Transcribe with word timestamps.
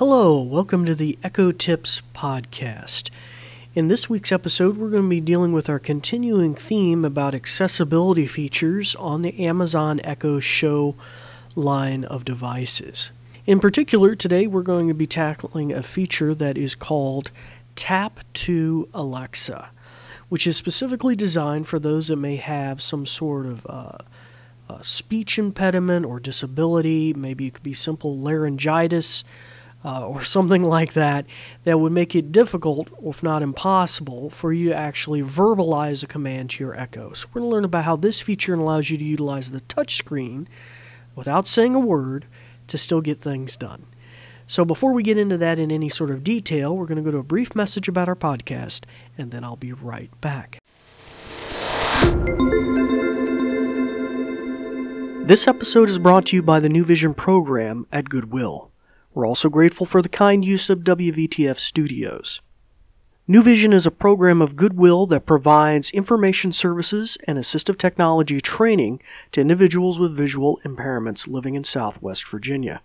Hello, 0.00 0.40
welcome 0.40 0.86
to 0.86 0.94
the 0.94 1.18
Echo 1.22 1.52
Tips 1.52 2.00
podcast. 2.14 3.10
In 3.74 3.88
this 3.88 4.08
week's 4.08 4.32
episode, 4.32 4.78
we're 4.78 4.88
going 4.88 5.02
to 5.02 5.08
be 5.10 5.20
dealing 5.20 5.52
with 5.52 5.68
our 5.68 5.78
continuing 5.78 6.54
theme 6.54 7.04
about 7.04 7.34
accessibility 7.34 8.26
features 8.26 8.94
on 8.94 9.20
the 9.20 9.38
Amazon 9.38 10.00
Echo 10.02 10.40
Show 10.40 10.94
line 11.54 12.04
of 12.04 12.24
devices. 12.24 13.10
In 13.44 13.60
particular, 13.60 14.14
today 14.14 14.46
we're 14.46 14.62
going 14.62 14.88
to 14.88 14.94
be 14.94 15.06
tackling 15.06 15.70
a 15.70 15.82
feature 15.82 16.34
that 16.34 16.56
is 16.56 16.74
called 16.74 17.30
Tap 17.76 18.20
to 18.32 18.88
Alexa, 18.94 19.68
which 20.30 20.46
is 20.46 20.56
specifically 20.56 21.14
designed 21.14 21.68
for 21.68 21.78
those 21.78 22.08
that 22.08 22.16
may 22.16 22.36
have 22.36 22.80
some 22.80 23.04
sort 23.04 23.44
of 23.44 23.66
uh, 23.66 23.98
uh, 24.66 24.80
speech 24.80 25.38
impediment 25.38 26.06
or 26.06 26.18
disability. 26.18 27.12
Maybe 27.12 27.48
it 27.48 27.52
could 27.52 27.62
be 27.62 27.74
simple 27.74 28.16
laryngitis 28.16 29.24
uh, 29.84 30.06
or 30.06 30.22
something 30.24 30.62
like 30.62 30.92
that 30.92 31.26
that 31.64 31.80
would 31.80 31.92
make 31.92 32.14
it 32.14 32.32
difficult, 32.32 32.88
if 33.02 33.22
not 33.22 33.42
impossible, 33.42 34.30
for 34.30 34.52
you 34.52 34.68
to 34.68 34.76
actually 34.76 35.22
verbalize 35.22 36.02
a 36.02 36.06
command 36.06 36.50
to 36.50 36.64
your 36.64 36.78
Echo. 36.78 37.12
So, 37.12 37.28
we're 37.28 37.40
going 37.40 37.50
to 37.50 37.54
learn 37.54 37.64
about 37.64 37.84
how 37.84 37.96
this 37.96 38.20
feature 38.20 38.54
allows 38.54 38.90
you 38.90 38.98
to 38.98 39.04
utilize 39.04 39.50
the 39.50 39.60
touchscreen 39.62 40.46
without 41.14 41.46
saying 41.46 41.74
a 41.74 41.80
word 41.80 42.26
to 42.68 42.78
still 42.78 43.00
get 43.00 43.20
things 43.20 43.56
done. 43.56 43.86
So, 44.46 44.64
before 44.64 44.92
we 44.92 45.02
get 45.02 45.16
into 45.16 45.38
that 45.38 45.58
in 45.58 45.70
any 45.70 45.88
sort 45.88 46.10
of 46.10 46.24
detail, 46.24 46.76
we're 46.76 46.86
going 46.86 46.96
to 46.96 47.04
go 47.04 47.12
to 47.12 47.18
a 47.18 47.22
brief 47.22 47.54
message 47.54 47.88
about 47.88 48.08
our 48.08 48.16
podcast, 48.16 48.84
and 49.16 49.30
then 49.30 49.44
I'll 49.44 49.56
be 49.56 49.72
right 49.72 50.10
back. 50.20 50.58
This 55.26 55.46
episode 55.46 55.88
is 55.88 55.98
brought 55.98 56.26
to 56.26 56.36
you 56.36 56.42
by 56.42 56.58
the 56.58 56.68
New 56.68 56.84
Vision 56.84 57.14
program 57.14 57.86
at 57.92 58.08
Goodwill. 58.08 58.69
We're 59.12 59.26
also 59.26 59.48
grateful 59.48 59.86
for 59.86 60.02
the 60.02 60.08
kind 60.08 60.44
use 60.44 60.70
of 60.70 60.80
WVTF 60.80 61.58
Studios. 61.58 62.40
New 63.26 63.42
Vision 63.42 63.72
is 63.72 63.84
a 63.84 63.90
program 63.90 64.40
of 64.40 64.54
goodwill 64.54 65.06
that 65.06 65.26
provides 65.26 65.90
information 65.90 66.52
services 66.52 67.18
and 67.24 67.36
assistive 67.36 67.76
technology 67.76 68.40
training 68.40 69.02
to 69.32 69.40
individuals 69.40 69.98
with 69.98 70.16
visual 70.16 70.60
impairments 70.64 71.26
living 71.26 71.54
in 71.54 71.64
Southwest 71.64 72.26
Virginia. 72.28 72.82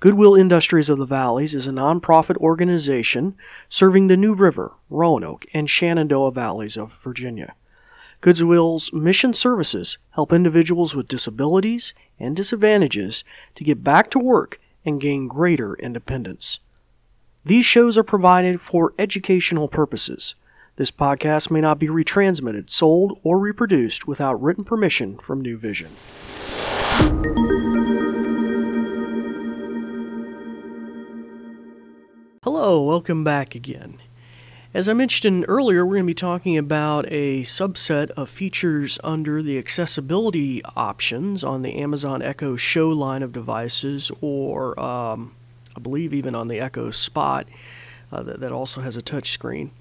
Goodwill 0.00 0.34
Industries 0.34 0.88
of 0.88 0.98
the 0.98 1.06
Valleys 1.06 1.54
is 1.54 1.68
a 1.68 1.70
nonprofit 1.70 2.36
organization 2.38 3.36
serving 3.68 4.08
the 4.08 4.16
New 4.16 4.34
River, 4.34 4.72
Roanoke, 4.90 5.46
and 5.54 5.70
Shenandoah 5.70 6.32
Valleys 6.32 6.76
of 6.76 6.98
Virginia. 7.04 7.54
Goodwill's 8.20 8.92
mission 8.92 9.32
services 9.32 9.98
help 10.12 10.32
individuals 10.32 10.94
with 10.94 11.06
disabilities 11.06 11.94
and 12.18 12.34
disadvantages 12.34 13.22
to 13.54 13.62
get 13.62 13.84
back 13.84 14.10
to 14.10 14.18
work 14.18 14.58
and 14.84 15.00
gain 15.00 15.28
greater 15.28 15.74
independence. 15.74 16.58
These 17.44 17.66
shows 17.66 17.98
are 17.98 18.04
provided 18.04 18.60
for 18.60 18.94
educational 18.98 19.68
purposes. 19.68 20.34
This 20.76 20.90
podcast 20.90 21.50
may 21.50 21.60
not 21.60 21.78
be 21.78 21.88
retransmitted, 21.88 22.70
sold, 22.70 23.18
or 23.22 23.38
reproduced 23.38 24.06
without 24.06 24.40
written 24.40 24.64
permission 24.64 25.18
from 25.18 25.40
New 25.40 25.58
Vision. 25.58 25.90
Hello, 32.42 32.82
welcome 32.82 33.22
back 33.22 33.54
again. 33.54 33.98
As 34.74 34.88
I 34.88 34.94
mentioned 34.94 35.44
earlier, 35.48 35.84
we're 35.84 35.96
going 35.96 36.04
to 36.04 36.10
be 36.10 36.14
talking 36.14 36.56
about 36.56 37.04
a 37.10 37.42
subset 37.42 38.10
of 38.12 38.30
features 38.30 38.98
under 39.04 39.42
the 39.42 39.58
accessibility 39.58 40.62
options 40.64 41.44
on 41.44 41.60
the 41.60 41.74
Amazon 41.74 42.22
Echo 42.22 42.56
Show 42.56 42.88
line 42.88 43.22
of 43.22 43.34
devices, 43.34 44.10
or 44.22 44.80
um, 44.80 45.34
I 45.76 45.80
believe 45.80 46.14
even 46.14 46.34
on 46.34 46.48
the 46.48 46.58
Echo 46.58 46.90
Spot 46.90 47.46
uh, 48.10 48.22
that, 48.22 48.40
that, 48.40 48.50
also 48.50 48.80
has 48.80 48.96
a 48.96 49.02
touchscreen. 49.02 49.72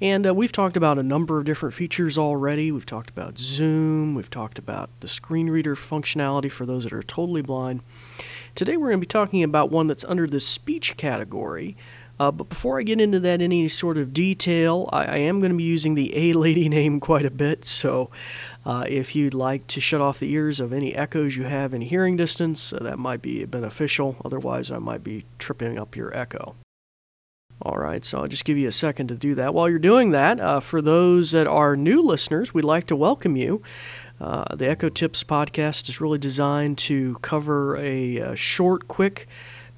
And 0.00 0.26
uh, 0.26 0.34
we've 0.34 0.50
talked 0.50 0.76
about 0.76 0.98
a 0.98 1.04
number 1.04 1.38
of 1.38 1.44
different 1.44 1.76
features 1.76 2.18
already. 2.18 2.72
We've 2.72 2.84
talked 2.84 3.10
about 3.10 3.38
Zoom, 3.38 4.16
we've 4.16 4.28
talked 4.28 4.58
about 4.58 4.90
the 4.98 5.08
screen 5.08 5.50
reader 5.50 5.76
functionality 5.76 6.50
for 6.50 6.66
those 6.66 6.82
that 6.82 6.92
are 6.92 7.04
totally 7.04 7.42
blind. 7.42 7.80
Today 8.56 8.76
we're 8.76 8.88
going 8.88 8.98
to 8.98 9.06
be 9.06 9.06
talking 9.06 9.44
about 9.44 9.70
one 9.70 9.86
that's 9.86 10.04
under 10.04 10.26
the 10.26 10.40
speech 10.40 10.96
category. 10.96 11.76
Uh, 12.20 12.30
but 12.30 12.48
before 12.48 12.78
I 12.78 12.82
get 12.82 13.00
into 13.00 13.18
that 13.20 13.40
in 13.40 13.52
any 13.52 13.68
sort 13.68 13.98
of 13.98 14.12
detail, 14.12 14.88
I, 14.92 15.04
I 15.04 15.16
am 15.16 15.40
going 15.40 15.50
to 15.52 15.58
be 15.58 15.64
using 15.64 15.94
the 15.94 16.16
A 16.16 16.32
lady 16.32 16.68
name 16.68 17.00
quite 17.00 17.24
a 17.24 17.30
bit. 17.30 17.64
So 17.64 18.10
uh, 18.64 18.84
if 18.88 19.16
you'd 19.16 19.34
like 19.34 19.66
to 19.68 19.80
shut 19.80 20.00
off 20.00 20.20
the 20.20 20.30
ears 20.32 20.60
of 20.60 20.72
any 20.72 20.94
echoes 20.94 21.36
you 21.36 21.44
have 21.44 21.74
in 21.74 21.80
hearing 21.80 22.16
distance, 22.16 22.72
uh, 22.72 22.78
that 22.80 22.98
might 22.98 23.22
be 23.22 23.44
beneficial. 23.44 24.16
Otherwise, 24.24 24.70
I 24.70 24.78
might 24.78 25.02
be 25.02 25.24
tripping 25.38 25.78
up 25.78 25.96
your 25.96 26.16
echo. 26.16 26.54
All 27.64 27.76
right, 27.76 28.04
so 28.04 28.18
I'll 28.18 28.28
just 28.28 28.44
give 28.44 28.58
you 28.58 28.66
a 28.66 28.72
second 28.72 29.06
to 29.08 29.14
do 29.14 29.36
that. 29.36 29.54
While 29.54 29.68
you're 29.68 29.78
doing 29.78 30.10
that, 30.10 30.40
uh, 30.40 30.58
for 30.58 30.82
those 30.82 31.30
that 31.30 31.46
are 31.46 31.76
new 31.76 32.02
listeners, 32.02 32.52
we'd 32.52 32.64
like 32.64 32.86
to 32.88 32.96
welcome 32.96 33.36
you. 33.36 33.62
Uh, 34.20 34.54
the 34.54 34.68
Echo 34.68 34.88
Tips 34.88 35.22
podcast 35.24 35.88
is 35.88 36.00
really 36.00 36.18
designed 36.18 36.78
to 36.78 37.18
cover 37.22 37.76
a, 37.76 38.16
a 38.16 38.36
short, 38.36 38.88
quick, 38.88 39.28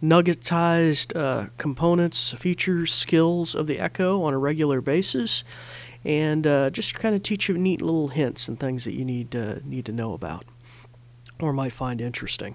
nuggetized 0.05 1.17
uh, 1.17 1.49
components, 1.57 2.33
features, 2.33 2.93
skills 2.93 3.55
of 3.55 3.67
the 3.67 3.79
Echo 3.79 4.23
on 4.23 4.35
a 4.35 4.39
regular 4.39 4.81
basis, 4.83 5.43
and 6.05 6.47
uh, 6.47 6.69
just 6.69 6.95
kind 6.95 7.15
of 7.15 7.23
teach 7.23 7.49
you 7.49 7.57
neat 7.57 7.81
little 7.81 8.09
hints 8.09 8.47
and 8.47 8.61
things 8.61 8.85
that 8.85 8.93
you 8.93 9.05
need 9.05 9.31
to, 9.31 9.67
need 9.67 9.87
to 9.87 9.93
know 9.93 10.13
about 10.13 10.45
or 11.41 11.53
might 11.53 11.73
find 11.73 12.01
interesting. 12.01 12.55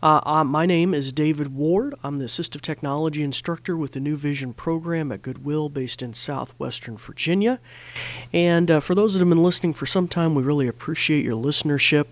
Uh, 0.00 0.20
uh, 0.24 0.44
my 0.44 0.64
name 0.64 0.94
is 0.94 1.12
David 1.12 1.54
Ward. 1.54 1.94
I'm 2.04 2.18
the 2.18 2.26
Assistive 2.26 2.60
Technology 2.60 3.22
Instructor 3.22 3.76
with 3.76 3.92
the 3.92 4.00
New 4.00 4.16
Vision 4.16 4.54
program 4.54 5.10
at 5.10 5.22
Goodwill 5.22 5.68
based 5.68 6.02
in 6.02 6.14
southwestern 6.14 6.96
Virginia. 6.96 7.58
And 8.32 8.70
uh, 8.70 8.80
for 8.80 8.94
those 8.94 9.14
that 9.14 9.18
have 9.18 9.28
been 9.28 9.42
listening 9.42 9.74
for 9.74 9.86
some 9.86 10.06
time, 10.06 10.36
we 10.36 10.42
really 10.44 10.68
appreciate 10.68 11.24
your 11.24 11.34
listenership. 11.34 12.06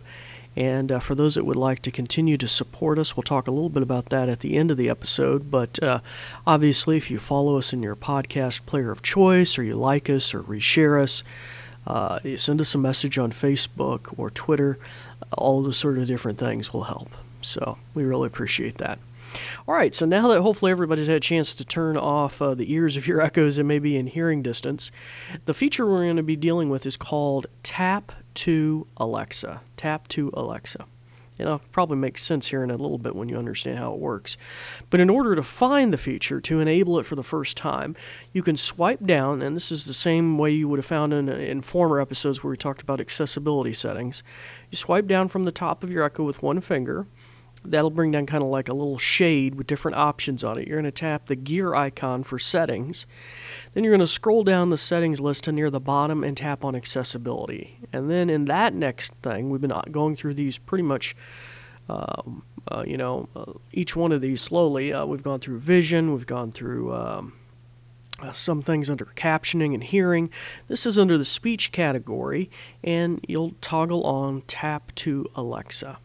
And 0.56 0.90
uh, 0.90 1.00
for 1.00 1.14
those 1.14 1.34
that 1.34 1.44
would 1.44 1.56
like 1.56 1.82
to 1.82 1.90
continue 1.90 2.38
to 2.38 2.48
support 2.48 2.98
us, 2.98 3.16
we'll 3.16 3.22
talk 3.22 3.46
a 3.46 3.50
little 3.50 3.68
bit 3.68 3.82
about 3.82 4.06
that 4.06 4.30
at 4.30 4.40
the 4.40 4.56
end 4.56 4.70
of 4.70 4.78
the 4.78 4.88
episode. 4.88 5.50
But 5.50 5.82
uh, 5.82 6.00
obviously, 6.46 6.96
if 6.96 7.10
you 7.10 7.18
follow 7.18 7.58
us 7.58 7.74
in 7.74 7.82
your 7.82 7.94
podcast 7.94 8.64
player 8.64 8.90
of 8.90 9.02
choice, 9.02 9.58
or 9.58 9.62
you 9.62 9.74
like 9.74 10.08
us, 10.08 10.32
or 10.32 10.42
reshare 10.42 11.02
us, 11.02 11.22
uh, 11.86 12.18
send 12.36 12.60
us 12.60 12.74
a 12.74 12.78
message 12.78 13.18
on 13.18 13.32
Facebook 13.32 14.14
or 14.16 14.30
Twitter. 14.30 14.78
All 15.32 15.62
those 15.62 15.76
sort 15.76 15.98
of 15.98 16.06
different 16.06 16.38
things 16.38 16.72
will 16.72 16.84
help. 16.84 17.10
So 17.42 17.76
we 17.94 18.04
really 18.04 18.26
appreciate 18.26 18.78
that. 18.78 18.98
All 19.68 19.74
right, 19.74 19.94
so 19.94 20.06
now 20.06 20.28
that 20.28 20.40
hopefully 20.40 20.72
everybody's 20.72 21.08
had 21.08 21.16
a 21.16 21.20
chance 21.20 21.52
to 21.54 21.64
turn 21.64 21.96
off 21.96 22.40
uh, 22.40 22.54
the 22.54 22.72
ears 22.72 22.96
of 22.96 23.06
your 23.06 23.20
echoes 23.28 23.58
and 23.58 23.68
maybe 23.68 23.96
in 23.96 24.06
hearing 24.06 24.42
distance, 24.42 24.90
the 25.44 25.54
feature 25.54 25.86
we're 25.86 26.04
going 26.04 26.16
to 26.16 26.22
be 26.22 26.36
dealing 26.36 26.70
with 26.70 26.86
is 26.86 26.96
called 26.96 27.46
Tap 27.62 28.12
to 28.36 28.86
Alexa. 28.96 29.60
Tap 29.76 30.08
to 30.08 30.30
Alexa. 30.34 30.86
And 31.38 31.48
It'll 31.48 31.58
probably 31.70 31.98
make 31.98 32.16
sense 32.16 32.48
here 32.48 32.64
in 32.64 32.70
a 32.70 32.76
little 32.76 32.98
bit 32.98 33.14
when 33.14 33.28
you 33.28 33.36
understand 33.36 33.78
how 33.78 33.92
it 33.92 33.98
works. 33.98 34.36
But 34.88 35.00
in 35.00 35.10
order 35.10 35.34
to 35.34 35.42
find 35.42 35.92
the 35.92 35.98
feature, 35.98 36.40
to 36.40 36.60
enable 36.60 36.98
it 36.98 37.04
for 37.04 37.14
the 37.14 37.22
first 37.22 37.56
time, 37.56 37.94
you 38.32 38.42
can 38.42 38.56
swipe 38.56 39.04
down, 39.04 39.42
and 39.42 39.54
this 39.54 39.70
is 39.70 39.84
the 39.84 39.92
same 39.92 40.38
way 40.38 40.50
you 40.50 40.68
would 40.68 40.78
have 40.78 40.86
found 40.86 41.12
in, 41.12 41.28
in 41.28 41.60
former 41.60 42.00
episodes 42.00 42.42
where 42.42 42.50
we 42.50 42.56
talked 42.56 42.80
about 42.80 43.00
accessibility 43.00 43.74
settings. 43.74 44.22
You 44.70 44.76
swipe 44.76 45.06
down 45.06 45.28
from 45.28 45.44
the 45.44 45.52
top 45.52 45.84
of 45.84 45.90
your 45.90 46.04
Echo 46.04 46.24
with 46.24 46.42
one 46.42 46.60
finger, 46.60 47.06
that'll 47.70 47.90
bring 47.90 48.10
down 48.10 48.26
kind 48.26 48.42
of 48.42 48.48
like 48.48 48.68
a 48.68 48.72
little 48.72 48.98
shade 48.98 49.54
with 49.54 49.66
different 49.66 49.96
options 49.96 50.42
on 50.44 50.58
it. 50.58 50.66
You're 50.66 50.80
going 50.80 50.84
to 50.84 50.90
tap 50.90 51.26
the 51.26 51.36
gear 51.36 51.74
icon 51.74 52.24
for 52.24 52.38
settings. 52.38 53.06
Then 53.74 53.84
you're 53.84 53.92
going 53.92 54.00
to 54.00 54.06
scroll 54.06 54.44
down 54.44 54.70
the 54.70 54.78
settings 54.78 55.20
list 55.20 55.44
to 55.44 55.52
near 55.52 55.70
the 55.70 55.80
bottom 55.80 56.24
and 56.24 56.36
tap 56.36 56.64
on 56.64 56.74
accessibility. 56.74 57.78
And 57.92 58.10
then 58.10 58.30
in 58.30 58.46
that 58.46 58.74
next 58.74 59.12
thing, 59.22 59.50
we've 59.50 59.60
been 59.60 59.72
uh, 59.72 59.82
going 59.90 60.16
through 60.16 60.34
these 60.34 60.58
pretty 60.58 60.82
much, 60.82 61.14
um, 61.88 62.42
uh, 62.70 62.84
you 62.86 62.96
know, 62.96 63.28
uh, 63.36 63.52
each 63.72 63.94
one 63.94 64.12
of 64.12 64.20
these 64.20 64.40
slowly. 64.40 64.92
Uh, 64.92 65.06
we've 65.06 65.22
gone 65.22 65.40
through 65.40 65.58
vision, 65.58 66.12
we've 66.12 66.26
gone 66.26 66.52
through. 66.52 66.94
Um, 66.94 67.32
uh, 68.18 68.32
some 68.32 68.62
things 68.62 68.88
under 68.88 69.04
captioning 69.04 69.74
and 69.74 69.84
hearing. 69.84 70.30
This 70.68 70.86
is 70.86 70.98
under 70.98 71.18
the 71.18 71.24
speech 71.24 71.70
category, 71.70 72.50
and 72.82 73.22
you'll 73.28 73.52
toggle 73.60 74.04
on 74.04 74.40
Tap 74.46 74.94
to 74.94 75.26
Alexa. 75.34 75.98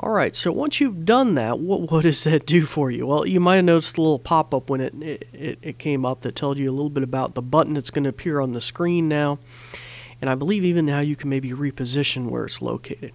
All 0.00 0.10
right, 0.10 0.36
so 0.36 0.52
once 0.52 0.80
you've 0.80 1.04
done 1.04 1.34
that, 1.34 1.58
what, 1.58 1.90
what 1.90 2.02
does 2.04 2.22
that 2.22 2.46
do 2.46 2.66
for 2.66 2.88
you? 2.88 3.04
Well, 3.04 3.26
you 3.26 3.40
might 3.40 3.56
have 3.56 3.64
noticed 3.64 3.96
a 3.96 4.00
little 4.00 4.20
pop 4.20 4.54
up 4.54 4.70
when 4.70 4.80
it, 4.80 4.94
it, 5.02 5.58
it 5.60 5.78
came 5.78 6.06
up 6.06 6.20
that 6.20 6.36
told 6.36 6.56
you 6.56 6.70
a 6.70 6.72
little 6.72 6.88
bit 6.88 7.02
about 7.02 7.34
the 7.34 7.42
button 7.42 7.74
that's 7.74 7.90
going 7.90 8.04
to 8.04 8.10
appear 8.10 8.38
on 8.38 8.52
the 8.52 8.60
screen 8.60 9.08
now. 9.08 9.40
And 10.20 10.30
I 10.30 10.36
believe 10.36 10.64
even 10.64 10.86
now 10.86 11.00
you 11.00 11.16
can 11.16 11.28
maybe 11.28 11.50
reposition 11.50 12.28
where 12.28 12.44
it's 12.44 12.62
located. 12.62 13.12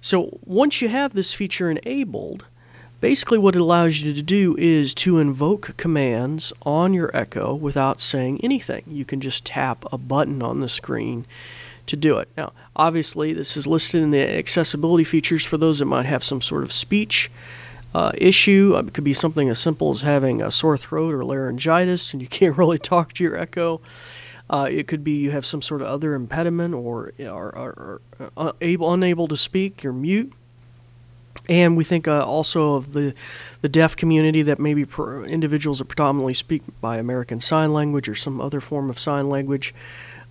So 0.00 0.38
once 0.44 0.80
you 0.80 0.88
have 0.88 1.12
this 1.12 1.32
feature 1.32 1.68
enabled, 1.68 2.44
basically 3.00 3.38
what 3.38 3.56
it 3.56 3.60
allows 3.60 4.00
you 4.00 4.14
to 4.14 4.22
do 4.22 4.56
is 4.58 4.94
to 4.94 5.18
invoke 5.18 5.76
commands 5.76 6.52
on 6.62 6.94
your 6.94 7.10
Echo 7.16 7.52
without 7.52 8.00
saying 8.00 8.40
anything. 8.44 8.84
You 8.86 9.04
can 9.04 9.20
just 9.20 9.44
tap 9.44 9.84
a 9.90 9.98
button 9.98 10.40
on 10.40 10.60
the 10.60 10.68
screen 10.68 11.26
to 11.90 11.96
do 11.96 12.18
it. 12.18 12.28
Now, 12.36 12.52
obviously, 12.74 13.32
this 13.32 13.56
is 13.56 13.66
listed 13.66 14.02
in 14.02 14.10
the 14.10 14.20
accessibility 14.20 15.04
features 15.04 15.44
for 15.44 15.58
those 15.58 15.80
that 15.80 15.86
might 15.86 16.06
have 16.06 16.24
some 16.24 16.40
sort 16.40 16.62
of 16.62 16.72
speech 16.72 17.30
uh, 17.94 18.12
issue. 18.16 18.76
It 18.76 18.94
could 18.94 19.04
be 19.04 19.14
something 19.14 19.48
as 19.48 19.58
simple 19.58 19.90
as 19.90 20.02
having 20.02 20.40
a 20.40 20.50
sore 20.50 20.78
throat 20.78 21.12
or 21.12 21.24
laryngitis 21.24 22.12
and 22.12 22.22
you 22.22 22.28
can't 22.38 22.56
really 22.56 22.78
talk 22.78 23.12
to 23.14 23.24
your 23.24 23.36
Echo. 23.36 23.80
Uh, 24.48 24.68
it 24.70 24.88
could 24.88 25.04
be 25.04 25.12
you 25.12 25.30
have 25.30 25.46
some 25.46 25.62
sort 25.62 25.80
of 25.80 25.86
other 25.86 26.14
impediment 26.14 26.74
or 26.74 27.12
are, 27.20 27.54
are, 27.54 28.00
are 28.36 28.54
able, 28.60 28.92
unable 28.92 29.28
to 29.28 29.36
speak, 29.36 29.84
you're 29.84 29.92
mute. 29.92 30.32
And 31.48 31.76
we 31.76 31.84
think 31.84 32.08
uh, 32.08 32.24
also 32.24 32.74
of 32.74 32.92
the, 32.92 33.14
the 33.60 33.68
deaf 33.68 33.94
community 33.94 34.42
that 34.42 34.58
maybe 34.58 34.86
individuals 35.26 35.78
that 35.78 35.86
predominantly 35.86 36.34
speak 36.34 36.62
by 36.80 36.98
American 36.98 37.40
Sign 37.40 37.72
Language 37.72 38.08
or 38.08 38.14
some 38.14 38.40
other 38.40 38.60
form 38.60 38.90
of 38.90 38.98
sign 38.98 39.28
language. 39.28 39.72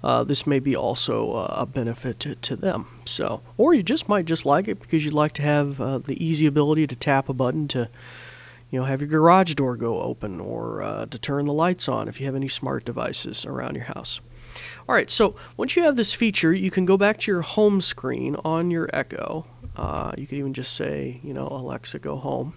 Uh, 0.03 0.23
this 0.23 0.47
may 0.47 0.59
be 0.59 0.75
also 0.75 1.33
uh, 1.33 1.55
a 1.57 1.65
benefit 1.65 2.19
to, 2.21 2.35
to 2.35 2.55
them. 2.55 2.87
So, 3.05 3.41
or 3.57 3.73
you 3.73 3.83
just 3.83 4.07
might 4.07 4.25
just 4.25 4.45
like 4.45 4.67
it 4.67 4.79
because 4.79 5.03
you'd 5.03 5.13
like 5.13 5.33
to 5.33 5.41
have 5.41 5.81
uh, 5.81 5.97
the 5.97 6.23
easy 6.23 6.45
ability 6.45 6.87
to 6.87 6.95
tap 6.95 7.27
a 7.27 7.33
button 7.33 7.67
to, 7.69 7.89
you 8.71 8.79
know, 8.79 8.85
have 8.85 9.01
your 9.01 9.09
garage 9.09 9.53
door 9.55 9.75
go 9.75 10.01
open 10.01 10.39
or 10.39 10.81
uh, 10.81 11.05
to 11.07 11.19
turn 11.19 11.45
the 11.45 11.53
lights 11.53 11.89
on 11.89 12.07
if 12.07 12.19
you 12.19 12.25
have 12.25 12.35
any 12.35 12.47
smart 12.47 12.85
devices 12.85 13.45
around 13.45 13.75
your 13.75 13.85
house. 13.85 14.21
All 14.87 14.95
right, 14.95 15.09
so 15.09 15.35
once 15.57 15.75
you 15.75 15.83
have 15.83 15.97
this 15.97 16.13
feature, 16.13 16.53
you 16.53 16.71
can 16.71 16.85
go 16.85 16.97
back 16.97 17.19
to 17.19 17.31
your 17.31 17.41
home 17.41 17.81
screen 17.81 18.35
on 18.43 18.71
your 18.71 18.89
Echo. 18.93 19.45
Uh, 19.75 20.13
you 20.17 20.25
could 20.25 20.37
even 20.37 20.53
just 20.53 20.73
say, 20.73 21.19
you 21.23 21.33
know, 21.33 21.47
Alexa, 21.47 21.99
go 21.99 22.15
home. 22.15 22.55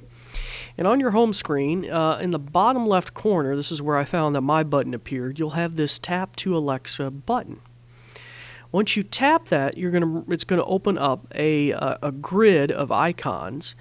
And 0.78 0.86
on 0.86 1.00
your 1.00 1.10
home 1.10 1.32
screen, 1.32 1.90
uh, 1.90 2.18
in 2.20 2.30
the 2.30 2.38
bottom 2.38 2.86
left 2.86 3.14
corner, 3.14 3.54
this 3.54 3.70
is 3.70 3.82
where 3.82 3.96
I 3.96 4.04
found 4.04 4.34
that 4.34 4.40
my 4.40 4.62
button 4.62 4.94
appeared, 4.94 5.38
you'll 5.38 5.50
have 5.50 5.76
this 5.76 5.98
Tap 5.98 6.34
to 6.36 6.56
Alexa 6.56 7.10
button. 7.10 7.60
Once 8.72 8.96
you 8.96 9.02
tap 9.02 9.48
that, 9.48 9.76
you're 9.76 9.90
gonna 9.90 10.24
it's 10.30 10.44
going 10.44 10.60
to 10.60 10.64
open 10.64 10.96
up 10.96 11.26
a, 11.34 11.72
a, 11.72 11.98
a, 12.04 12.10
grid 12.10 12.72
of 12.72 12.90
icons. 12.90 13.74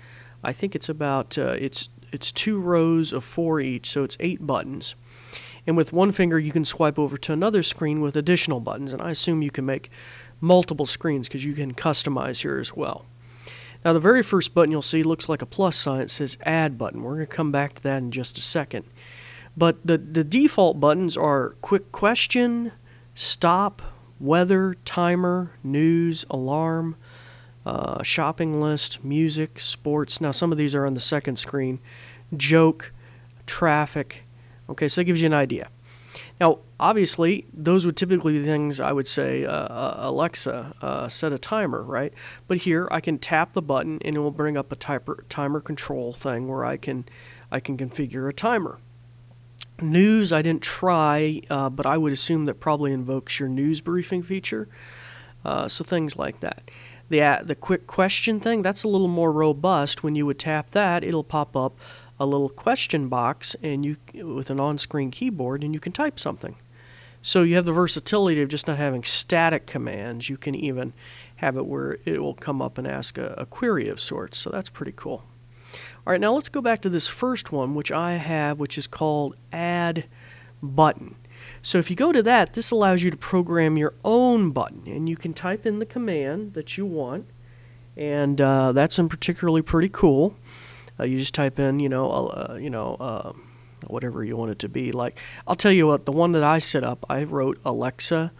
I 0.43 0.51
think 0.51 0.75
it's 0.75 0.89
about 0.89 1.37
uh, 1.37 1.55
it's 1.57 1.87
it's 2.11 2.29
two 2.29 2.59
rows 2.59 3.13
of 3.13 3.23
four 3.23 3.61
each, 3.61 3.89
so 3.89 4.03
it's 4.03 4.17
eight 4.19 4.45
buttons. 4.45 4.95
And 5.65 5.77
with 5.77 5.93
one 5.93 6.11
finger, 6.11 6.39
you 6.39 6.51
can 6.51 6.65
swipe 6.65 6.99
over 6.99 7.17
to 7.17 7.33
another 7.33 7.63
screen 7.63 8.01
with 8.01 8.15
additional 8.17 8.59
buttons. 8.59 8.91
And 8.91 9.01
I 9.01 9.11
assume 9.11 9.41
you 9.41 9.51
can 9.51 9.65
make 9.65 9.89
multiple 10.41 10.85
screens 10.85 11.27
because 11.27 11.45
you 11.45 11.53
can 11.53 11.73
customize 11.73 12.41
here 12.41 12.59
as 12.59 12.75
well. 12.75 13.05
Now, 13.83 13.93
the 13.93 13.99
very 13.99 14.21
first 14.21 14.53
button 14.53 14.71
you'll 14.71 14.81
see 14.81 15.03
looks 15.03 15.27
like 15.27 15.41
a 15.41 15.45
plus 15.45 15.75
sign. 15.75 16.01
It 16.01 16.11
says 16.11 16.37
Add 16.43 16.77
button. 16.77 17.03
We're 17.03 17.15
going 17.15 17.27
to 17.27 17.35
come 17.35 17.51
back 17.51 17.75
to 17.75 17.83
that 17.83 17.97
in 17.97 18.11
just 18.11 18.37
a 18.37 18.41
second. 18.41 18.85
But 19.57 19.85
the, 19.85 19.97
the 19.97 20.23
default 20.23 20.79
buttons 20.79 21.17
are 21.17 21.55
Quick 21.61 21.91
Question, 21.91 22.71
Stop, 23.15 23.81
Weather, 24.19 24.75
Timer, 24.85 25.51
News, 25.63 26.25
Alarm, 26.29 26.95
uh, 27.65 28.01
Shopping 28.03 28.61
List, 28.61 29.03
Music, 29.03 29.59
Sports. 29.59 30.21
Now, 30.21 30.31
some 30.31 30.51
of 30.51 30.57
these 30.57 30.73
are 30.75 30.85
on 30.85 30.93
the 30.93 30.99
second 31.01 31.37
screen. 31.37 31.79
Joke, 32.35 32.93
Traffic. 33.45 34.23
Okay, 34.69 34.87
so 34.87 35.01
that 35.01 35.05
gives 35.05 35.21
you 35.21 35.27
an 35.27 35.33
idea. 35.33 35.69
Now, 36.39 36.59
obviously, 36.81 37.45
those 37.53 37.85
would 37.85 37.95
typically 37.95 38.33
be 38.33 38.43
things 38.43 38.79
I 38.79 38.91
would 38.91 39.07
say, 39.07 39.45
uh, 39.45 39.51
uh, 39.51 39.95
Alexa, 39.99 40.75
uh, 40.81 41.07
set 41.07 41.31
a 41.31 41.37
timer, 41.37 41.83
right? 41.83 42.11
But 42.47 42.57
here 42.57 42.87
I 42.91 42.99
can 42.99 43.19
tap 43.19 43.53
the 43.53 43.61
button 43.61 43.99
and 44.03 44.15
it 44.15 44.19
will 44.19 44.31
bring 44.31 44.57
up 44.57 44.71
a 44.71 44.75
typer, 44.75 45.23
timer 45.29 45.61
control 45.61 46.11
thing 46.11 46.47
where 46.47 46.65
I 46.65 46.77
can, 46.77 47.05
I 47.51 47.59
can 47.59 47.77
configure 47.77 48.27
a 48.27 48.33
timer. 48.33 48.79
News, 49.79 50.33
I 50.33 50.41
didn't 50.41 50.63
try, 50.63 51.41
uh, 51.49 51.69
but 51.69 51.85
I 51.85 51.97
would 51.97 52.11
assume 52.11 52.45
that 52.45 52.59
probably 52.59 52.91
invokes 52.91 53.39
your 53.39 53.47
news 53.47 53.79
briefing 53.79 54.23
feature. 54.23 54.67
Uh, 55.45 55.67
so 55.67 55.83
things 55.83 56.17
like 56.17 56.39
that. 56.41 56.69
The, 57.09 57.41
the 57.43 57.55
quick 57.55 57.87
question 57.87 58.39
thing, 58.39 58.61
that's 58.61 58.83
a 58.83 58.87
little 58.87 59.07
more 59.07 59.31
robust. 59.31 60.03
When 60.03 60.15
you 60.15 60.25
would 60.25 60.39
tap 60.39 60.71
that, 60.71 61.03
it'll 61.03 61.23
pop 61.23 61.55
up 61.55 61.77
a 62.19 62.25
little 62.25 62.49
question 62.49 63.07
box 63.09 63.55
and 63.63 63.83
you 63.83 63.97
with 64.13 64.49
an 64.49 64.59
on-screen 64.59 65.09
keyboard 65.09 65.63
and 65.63 65.73
you 65.73 65.79
can 65.79 65.91
type 65.91 66.19
something. 66.19 66.55
So 67.21 67.43
you 67.43 67.55
have 67.55 67.65
the 67.65 67.71
versatility 67.71 68.41
of 68.41 68.49
just 68.49 68.67
not 68.67 68.77
having 68.77 69.03
static 69.03 69.65
commands. 69.65 70.29
You 70.29 70.37
can 70.37 70.55
even 70.55 70.93
have 71.37 71.57
it 71.57 71.65
where 71.65 71.97
it 72.05 72.21
will 72.21 72.33
come 72.33 72.61
up 72.61 72.77
and 72.77 72.87
ask 72.87 73.17
a, 73.17 73.33
a 73.37 73.45
query 73.45 73.87
of 73.87 73.99
sorts. 73.99 74.37
So 74.37 74.49
that's 74.49 74.69
pretty 74.69 74.93
cool. 74.95 75.23
All 76.05 76.11
right, 76.11 76.19
now 76.19 76.33
let's 76.33 76.49
go 76.49 76.61
back 76.61 76.81
to 76.81 76.89
this 76.89 77.07
first 77.07 77.51
one, 77.51 77.75
which 77.75 77.91
I 77.91 78.13
have, 78.13 78.59
which 78.59 78.77
is 78.77 78.87
called 78.87 79.35
Add 79.51 80.05
Button. 80.61 81.15
So 81.61 81.77
if 81.77 81.89
you 81.89 81.95
go 81.95 82.11
to 82.11 82.23
that, 82.23 82.53
this 82.53 82.71
allows 82.71 83.03
you 83.03 83.11
to 83.11 83.17
program 83.17 83.77
your 83.77 83.93
own 84.03 84.51
button, 84.51 84.83
and 84.87 85.07
you 85.07 85.15
can 85.15 85.33
type 85.33 85.65
in 85.65 85.79
the 85.79 85.85
command 85.85 86.53
that 86.53 86.77
you 86.77 86.85
want, 86.85 87.27
and 87.95 88.39
uh, 88.41 88.71
that's 88.71 88.97
in 88.97 89.09
particularly 89.09 89.61
pretty 89.61 89.89
cool. 89.89 90.35
Uh, 90.99 91.03
you 91.03 91.17
just 91.17 91.33
type 91.33 91.59
in, 91.59 91.79
you 91.79 91.89
know, 91.89 92.11
uh, 92.11 92.57
you 92.59 92.69
know, 92.69 92.95
uh, 92.99 93.33
whatever 93.87 94.23
you 94.23 94.35
want 94.35 94.51
it 94.51 94.59
to 94.59 94.69
be. 94.69 94.91
Like, 94.91 95.17
I'll 95.47 95.55
tell 95.55 95.71
you 95.71 95.87
what, 95.87 96.05
the 96.05 96.11
one 96.11 96.31
that 96.33 96.43
I 96.43 96.59
set 96.59 96.83
up, 96.83 97.05
I 97.09 97.23
wrote 97.23 97.59
Alexa 97.65 98.31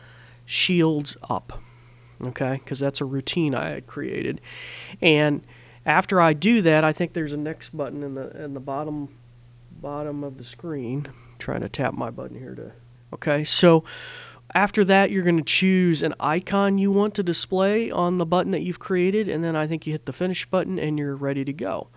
Shields 0.46 1.18
Up, 1.30 1.62
okay, 2.24 2.60
because 2.64 2.80
that's 2.80 3.02
a 3.02 3.06
routine 3.06 3.56
I 3.56 3.70
had 3.70 3.88
created. 3.88 4.42
And 5.02 5.44
after 5.86 6.22
I 6.22 6.34
do 6.34 6.62
that, 6.62 6.84
I 6.84 6.94
think 6.94 7.14
there's 7.14 7.34
a 7.34 7.38
next 7.38 7.76
button 7.76 8.04
in 8.04 8.16
the 8.16 8.44
in 8.44 8.54
the 8.54 8.60
bottom 8.60 9.10
bottom 9.82 10.24
of 10.24 10.38
the 10.38 10.44
screen. 10.44 11.08
I'm 11.08 11.40
trying 11.40 11.62
to 11.62 11.70
tap 11.70 11.94
my 11.94 12.10
button 12.10 12.38
here 12.38 12.56
to. 12.56 12.72
Okay, 13.14 13.44
so 13.44 13.84
after 14.54 14.84
that, 14.86 15.12
you're 15.12 15.24
going 15.24 15.38
to 15.38 15.44
choose 15.44 16.04
an 16.04 16.14
icon 16.20 16.78
you 16.78 16.92
want 16.92 17.16
to 17.16 17.24
display 17.24 17.90
on 17.90 18.18
the 18.18 18.26
button 18.26 18.52
that 18.52 18.62
you've 18.62 18.80
created, 18.80 19.28
and 19.28 19.44
then 19.44 19.56
I 19.56 19.68
think 19.68 19.88
you 19.88 19.94
hit 19.94 20.06
the 20.06 20.14
finish 20.14 20.46
button 20.46 20.78
and 20.78 21.00
you're 21.00 21.16
ready 21.16 21.46
to 21.46 21.54
go. 21.54 21.88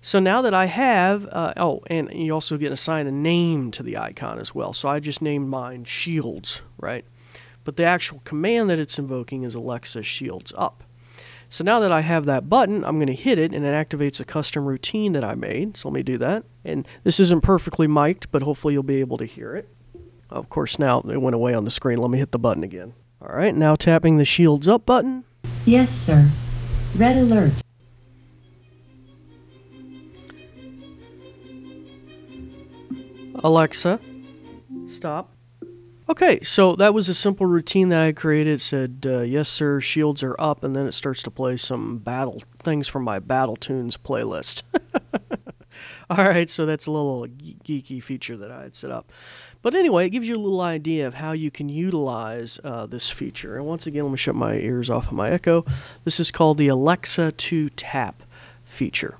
So 0.00 0.20
now 0.20 0.42
that 0.42 0.54
I 0.54 0.66
have, 0.66 1.26
uh, 1.32 1.54
oh, 1.56 1.82
and 1.88 2.12
you 2.12 2.32
also 2.32 2.56
get 2.56 2.72
assigned 2.72 3.08
a 3.08 3.12
name 3.12 3.70
to 3.72 3.82
the 3.82 3.96
icon 3.96 4.38
as 4.38 4.54
well. 4.54 4.72
So 4.72 4.88
I 4.88 5.00
just 5.00 5.20
named 5.20 5.48
mine 5.48 5.84
Shields, 5.84 6.62
right? 6.78 7.04
But 7.64 7.76
the 7.76 7.84
actual 7.84 8.20
command 8.24 8.70
that 8.70 8.78
it's 8.78 8.98
invoking 8.98 9.42
is 9.42 9.54
Alexa 9.54 10.04
Shields 10.04 10.52
Up. 10.56 10.84
So 11.48 11.64
now 11.64 11.80
that 11.80 11.92
I 11.92 12.00
have 12.00 12.26
that 12.26 12.48
button, 12.48 12.84
I'm 12.84 12.96
going 12.96 13.06
to 13.06 13.14
hit 13.14 13.38
it 13.38 13.52
and 13.52 13.64
it 13.64 13.68
activates 13.68 14.20
a 14.20 14.24
custom 14.24 14.64
routine 14.64 15.12
that 15.12 15.24
I 15.24 15.34
made. 15.34 15.76
So 15.76 15.88
let 15.88 15.94
me 15.94 16.02
do 16.02 16.18
that. 16.18 16.44
And 16.64 16.86
this 17.04 17.20
isn't 17.20 17.42
perfectly 17.42 17.86
mic'd, 17.86 18.30
but 18.30 18.42
hopefully 18.42 18.74
you'll 18.74 18.82
be 18.82 19.00
able 19.00 19.18
to 19.18 19.24
hear 19.24 19.54
it. 19.54 19.68
Of 20.28 20.48
course, 20.48 20.78
now 20.78 21.00
it 21.00 21.20
went 21.20 21.34
away 21.34 21.54
on 21.54 21.64
the 21.64 21.70
screen. 21.70 21.98
Let 21.98 22.10
me 22.10 22.18
hit 22.18 22.32
the 22.32 22.38
button 22.38 22.64
again. 22.64 22.94
All 23.20 23.34
right, 23.34 23.54
now 23.54 23.76
tapping 23.76 24.18
the 24.18 24.24
Shields 24.24 24.68
Up 24.68 24.84
button. 24.84 25.24
Yes, 25.64 25.90
sir. 25.90 26.28
Red 26.96 27.16
alert. 27.16 27.52
Alexa, 33.44 34.00
stop. 34.88 35.30
Okay, 36.08 36.40
so 36.42 36.76
that 36.76 36.94
was 36.94 37.08
a 37.08 37.14
simple 37.14 37.46
routine 37.46 37.88
that 37.88 38.00
I 38.00 38.12
created. 38.12 38.54
It 38.54 38.60
said, 38.60 39.04
uh, 39.04 39.20
yes, 39.22 39.48
sir, 39.48 39.80
shields 39.80 40.22
are 40.22 40.36
up, 40.38 40.62
and 40.62 40.76
then 40.76 40.86
it 40.86 40.92
starts 40.92 41.20
to 41.24 41.30
play 41.32 41.56
some 41.56 41.98
battle 41.98 42.42
things 42.60 42.86
from 42.86 43.02
my 43.02 43.18
Battle 43.18 43.56
Tunes 43.56 43.96
playlist. 43.96 44.62
All 46.10 46.24
right, 46.24 46.48
so 46.48 46.64
that's 46.64 46.86
a 46.86 46.92
little 46.92 47.26
geeky 47.26 48.00
feature 48.00 48.36
that 48.36 48.52
I 48.52 48.62
had 48.62 48.76
set 48.76 48.92
up. 48.92 49.10
But 49.62 49.74
anyway, 49.74 50.06
it 50.06 50.10
gives 50.10 50.28
you 50.28 50.36
a 50.36 50.38
little 50.38 50.60
idea 50.60 51.08
of 51.08 51.14
how 51.14 51.32
you 51.32 51.50
can 51.50 51.68
utilize 51.68 52.60
uh, 52.62 52.86
this 52.86 53.10
feature. 53.10 53.56
And 53.56 53.66
once 53.66 53.88
again, 53.88 54.04
let 54.04 54.12
me 54.12 54.16
shut 54.16 54.36
my 54.36 54.54
ears 54.54 54.88
off 54.88 55.08
of 55.08 55.12
my 55.12 55.30
Echo. 55.30 55.64
This 56.04 56.20
is 56.20 56.30
called 56.30 56.58
the 56.58 56.68
Alexa 56.68 57.32
to 57.32 57.68
Tap 57.70 58.22
feature. 58.64 59.18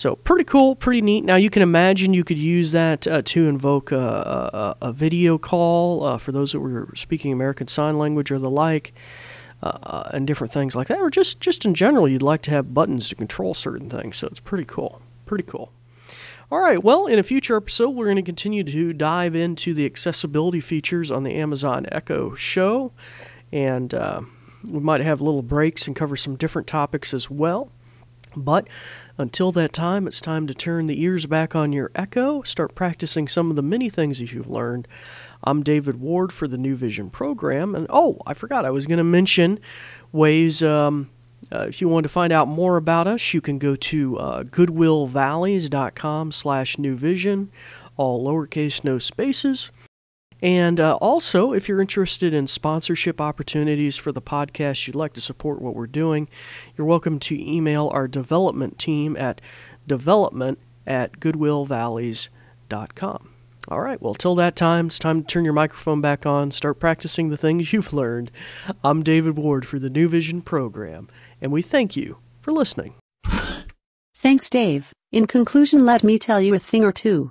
So 0.00 0.16
pretty 0.16 0.44
cool, 0.44 0.76
pretty 0.76 1.02
neat. 1.02 1.24
Now 1.24 1.36
you 1.36 1.50
can 1.50 1.60
imagine 1.60 2.14
you 2.14 2.24
could 2.24 2.38
use 2.38 2.72
that 2.72 3.06
uh, 3.06 3.20
to 3.20 3.46
invoke 3.46 3.92
a, 3.92 3.98
a, 4.80 4.86
a 4.86 4.92
video 4.94 5.36
call 5.36 6.02
uh, 6.04 6.16
for 6.16 6.32
those 6.32 6.52
that 6.52 6.60
were 6.60 6.88
speaking 6.96 7.34
American 7.34 7.68
Sign 7.68 7.98
Language 7.98 8.32
or 8.32 8.38
the 8.38 8.48
like, 8.48 8.94
uh, 9.62 9.78
uh, 9.82 10.10
and 10.14 10.26
different 10.26 10.54
things 10.54 10.74
like 10.74 10.88
that. 10.88 11.00
Or 11.00 11.10
just 11.10 11.38
just 11.38 11.66
in 11.66 11.74
general, 11.74 12.08
you'd 12.08 12.22
like 12.22 12.40
to 12.42 12.50
have 12.50 12.72
buttons 12.72 13.10
to 13.10 13.14
control 13.14 13.52
certain 13.52 13.90
things. 13.90 14.16
So 14.16 14.26
it's 14.28 14.40
pretty 14.40 14.64
cool, 14.64 15.02
pretty 15.26 15.44
cool. 15.44 15.70
All 16.50 16.60
right, 16.60 16.82
well, 16.82 17.04
in 17.04 17.18
a 17.18 17.22
future 17.22 17.54
episode, 17.54 17.90
we're 17.90 18.06
going 18.06 18.16
to 18.16 18.22
continue 18.22 18.64
to 18.64 18.94
dive 18.94 19.34
into 19.34 19.74
the 19.74 19.84
accessibility 19.84 20.60
features 20.60 21.10
on 21.10 21.24
the 21.24 21.34
Amazon 21.34 21.84
Echo 21.92 22.34
Show, 22.34 22.92
and 23.52 23.92
uh, 23.92 24.22
we 24.64 24.80
might 24.80 25.02
have 25.02 25.20
little 25.20 25.42
breaks 25.42 25.86
and 25.86 25.94
cover 25.94 26.16
some 26.16 26.36
different 26.36 26.66
topics 26.66 27.12
as 27.12 27.28
well. 27.28 27.70
But 28.36 28.68
until 29.20 29.52
that 29.52 29.72
time, 29.72 30.06
it's 30.06 30.20
time 30.20 30.46
to 30.46 30.54
turn 30.54 30.86
the 30.86 31.00
ears 31.02 31.26
back 31.26 31.54
on 31.54 31.72
your 31.72 31.90
Echo, 31.94 32.42
start 32.42 32.74
practicing 32.74 33.28
some 33.28 33.50
of 33.50 33.56
the 33.56 33.62
many 33.62 33.90
things 33.90 34.18
that 34.18 34.32
you've 34.32 34.50
learned. 34.50 34.88
I'm 35.44 35.62
David 35.62 36.00
Ward 36.00 36.32
for 36.32 36.48
the 36.48 36.58
New 36.58 36.74
Vision 36.74 37.10
program. 37.10 37.74
And 37.74 37.86
oh, 37.90 38.18
I 38.26 38.34
forgot, 38.34 38.64
I 38.64 38.70
was 38.70 38.86
going 38.86 38.98
to 38.98 39.04
mention 39.04 39.60
ways. 40.10 40.62
Um, 40.62 41.10
uh, 41.52 41.66
if 41.68 41.80
you 41.80 41.88
want 41.88 42.04
to 42.04 42.08
find 42.08 42.32
out 42.32 42.48
more 42.48 42.76
about 42.76 43.06
us, 43.06 43.32
you 43.32 43.40
can 43.40 43.58
go 43.58 43.76
to 43.76 44.18
uh, 44.18 44.42
goodwillvalleys.com 44.44 46.32
slash 46.32 46.76
newvision, 46.76 47.48
all 47.96 48.24
lowercase, 48.24 48.84
no 48.84 48.98
spaces. 48.98 49.70
And 50.42 50.80
uh, 50.80 50.96
also, 50.96 51.52
if 51.52 51.68
you're 51.68 51.80
interested 51.80 52.32
in 52.32 52.46
sponsorship 52.46 53.20
opportunities 53.20 53.96
for 53.96 54.12
the 54.12 54.22
podcast, 54.22 54.86
you'd 54.86 54.96
like 54.96 55.12
to 55.14 55.20
support 55.20 55.60
what 55.60 55.74
we're 55.74 55.86
doing, 55.86 56.28
you're 56.76 56.86
welcome 56.86 57.18
to 57.20 57.38
email 57.38 57.90
our 57.92 58.08
development 58.08 58.78
team 58.78 59.16
at 59.16 59.40
development 59.86 60.58
at 60.86 61.20
goodwillvalleys.com. 61.20 63.30
All 63.68 63.80
right, 63.80 64.00
well, 64.00 64.14
till 64.14 64.34
that 64.36 64.56
time, 64.56 64.86
it's 64.86 64.98
time 64.98 65.22
to 65.22 65.26
turn 65.26 65.44
your 65.44 65.52
microphone 65.52 66.00
back 66.00 66.24
on, 66.24 66.50
start 66.50 66.80
practicing 66.80 67.28
the 67.28 67.36
things 67.36 67.72
you've 67.72 67.92
learned. 67.92 68.30
I'm 68.82 69.02
David 69.02 69.36
Ward 69.36 69.66
for 69.66 69.78
the 69.78 69.90
New 69.90 70.08
Vision 70.08 70.40
program, 70.40 71.08
and 71.40 71.52
we 71.52 71.62
thank 71.62 71.96
you 71.96 72.18
for 72.40 72.52
listening. 72.52 72.94
Thanks, 74.14 74.50
Dave. 74.50 74.92
In 75.12 75.26
conclusion, 75.26 75.84
let 75.84 76.04
me 76.04 76.18
tell 76.18 76.40
you 76.40 76.54
a 76.54 76.58
thing 76.58 76.84
or 76.84 76.92
two. 76.92 77.30